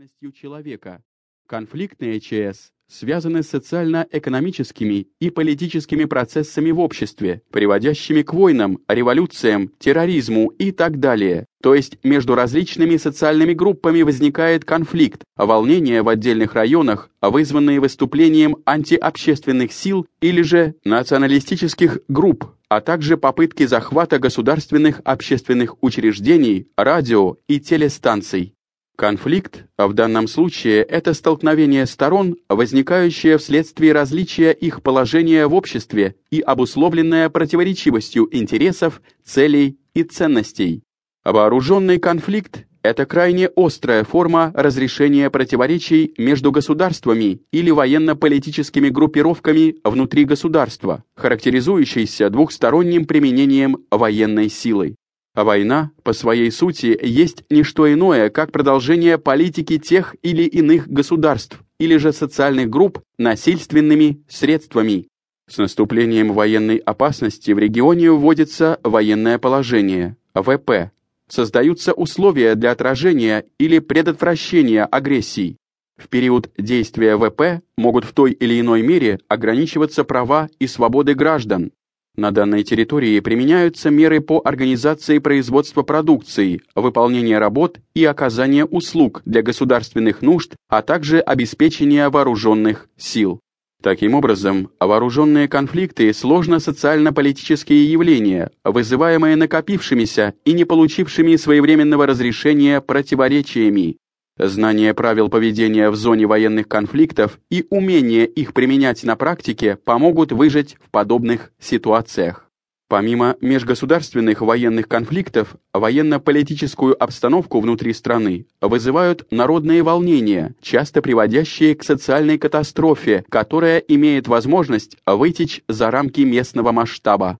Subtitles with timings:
[0.00, 1.02] деятельностью человека.
[1.46, 10.48] Конфликтные ЧС связаны с социально-экономическими и политическими процессами в обществе, приводящими к войнам, революциям, терроризму
[10.58, 11.46] и так далее.
[11.62, 19.72] То есть между различными социальными группами возникает конфликт, волнения в отдельных районах, вызванные выступлением антиобщественных
[19.72, 28.54] сил или же националистических групп, а также попытки захвата государственных общественных учреждений, радио и телестанций.
[29.00, 36.16] Конфликт, а в данном случае это столкновение сторон, возникающее вследствие различия их положения в обществе
[36.30, 40.82] и обусловленное противоречивостью интересов, целей и ценностей.
[41.24, 51.04] Вооруженный конфликт– это крайне острая форма разрешения противоречий между государствами или военно-политическими группировками внутри государства,
[51.16, 54.96] характеризующийся двухсторонним применением военной силы.
[55.40, 60.86] А война, по своей сути, есть не что иное, как продолжение политики тех или иных
[60.86, 65.08] государств или же социальных групп насильственными средствами.
[65.48, 70.90] С наступлением военной опасности в регионе вводится военное положение, ВП.
[71.26, 75.56] Создаются условия для отражения или предотвращения агрессий.
[75.96, 81.72] В период действия ВП могут в той или иной мере ограничиваться права и свободы граждан,
[82.16, 89.42] на данной территории применяются меры по организации производства продукции, выполнения работ и оказания услуг для
[89.42, 93.40] государственных нужд, а также обеспечения вооруженных сил.
[93.82, 103.96] Таким образом, вооруженные конфликты– сложно-социально-политические явления, вызываемые накопившимися и не получившими своевременного разрешения противоречиями,
[104.42, 110.78] Знание правил поведения в зоне военных конфликтов и умение их применять на практике помогут выжить
[110.82, 112.46] в подобных ситуациях.
[112.88, 122.38] Помимо межгосударственных военных конфликтов, военно-политическую обстановку внутри страны вызывают народные волнения, часто приводящие к социальной
[122.38, 127.36] катастрофе, которая имеет возможность вытечь за рамки местного масштаба.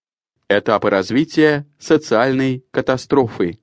[0.50, 3.58] Этапы развития социальной катастрофы.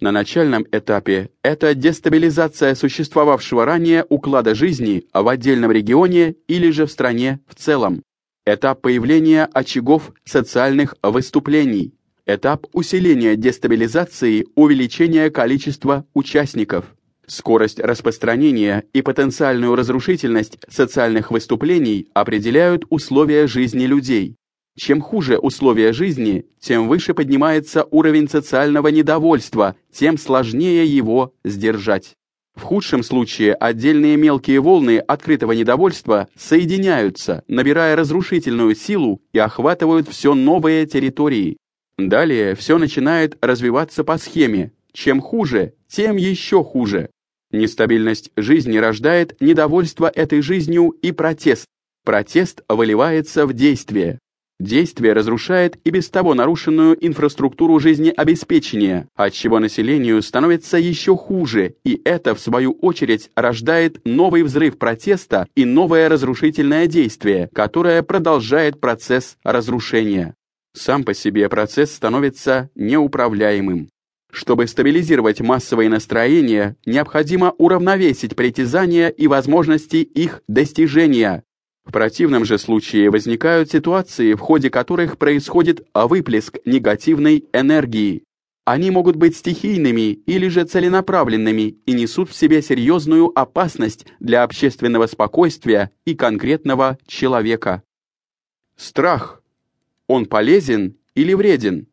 [0.00, 6.92] На начальном этапе это дестабилизация существовавшего ранее уклада жизни в отдельном регионе или же в
[6.92, 8.02] стране в целом.
[8.46, 11.94] Этап появления очагов социальных выступлений.
[12.26, 16.94] Этап усиления дестабилизации, увеличения количества участников.
[17.26, 24.36] Скорость распространения и потенциальную разрушительность социальных выступлений определяют условия жизни людей.
[24.78, 32.14] Чем хуже условия жизни, тем выше поднимается уровень социального недовольства, тем сложнее его сдержать.
[32.54, 40.34] В худшем случае отдельные мелкие волны открытого недовольства соединяются, набирая разрушительную силу и охватывают все
[40.34, 41.56] новые территории.
[41.96, 47.10] Далее все начинает развиваться по схеме «чем хуже, тем еще хуже».
[47.50, 51.64] Нестабильность жизни рождает недовольство этой жизнью и протест.
[52.04, 54.20] Протест выливается в действие.
[54.60, 62.34] Действие разрушает и без того нарушенную инфраструктуру жизнеобеспечения, отчего населению становится еще хуже, и это,
[62.34, 70.34] в свою очередь, рождает новый взрыв протеста и новое разрушительное действие, которое продолжает процесс разрушения.
[70.74, 73.88] Сам по себе процесс становится неуправляемым.
[74.30, 81.44] Чтобы стабилизировать массовые настроения, необходимо уравновесить притязания и возможности их достижения,
[81.88, 88.24] в противном же случае возникают ситуации, в ходе которых происходит выплеск негативной энергии.
[88.66, 95.06] Они могут быть стихийными или же целенаправленными и несут в себе серьезную опасность для общественного
[95.06, 97.82] спокойствия и конкретного человека.
[98.76, 99.42] Страх.
[100.06, 101.86] Он полезен или вреден?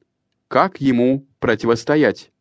[0.50, 2.32] Как ему противостоять?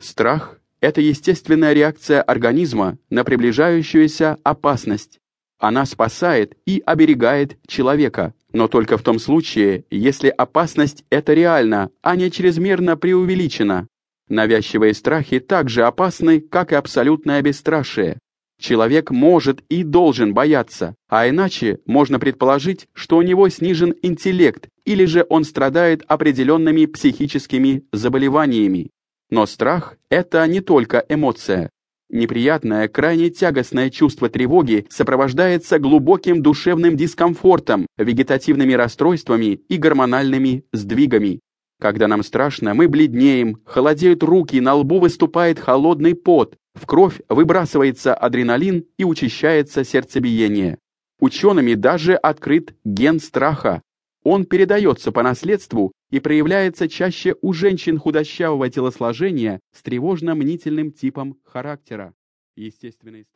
[0.00, 5.20] Страх– это естественная реакция организма на приближающуюся опасность.
[5.58, 12.16] Она спасает и оберегает человека, но только в том случае, если опасность это реальна, а
[12.16, 13.88] не чрезмерно преувеличена.
[14.28, 18.18] Навязчивые страхи также опасны, как и абсолютное бесстрашие.
[18.60, 25.04] Человек может и должен бояться, а иначе можно предположить, что у него снижен интеллект или
[25.04, 28.90] же он страдает определенными психическими заболеваниями.
[29.30, 31.70] Но страх– это не только эмоция.
[32.10, 41.40] Неприятное, крайне тягостное чувство тревоги сопровождается глубоким душевным дискомфортом, вегетативными расстройствами и гормональными сдвигами.
[41.80, 48.14] Когда нам страшно, мы бледнеем, холодеют руки, на лбу выступает холодный пот, в кровь выбрасывается
[48.14, 50.78] адреналин и учащается сердцебиение.
[51.20, 53.82] Учеными даже открыт ген страха.
[54.30, 62.12] Он передается по наследству и проявляется чаще у женщин худощавого телосложения с тревожно-мнительным типом характера.
[62.54, 63.24] Естественный